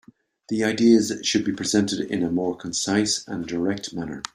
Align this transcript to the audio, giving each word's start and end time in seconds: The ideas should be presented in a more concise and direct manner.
The 0.47 0.63
ideas 0.63 1.13
should 1.21 1.45
be 1.45 1.51
presented 1.53 1.99
in 1.99 2.23
a 2.23 2.31
more 2.31 2.57
concise 2.57 3.23
and 3.27 3.45
direct 3.45 3.93
manner. 3.93 4.23